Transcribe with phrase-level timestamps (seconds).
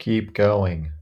[0.00, 0.92] Keep going!